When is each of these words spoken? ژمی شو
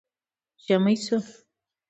ژمی 0.65 0.95
شو 1.05 1.17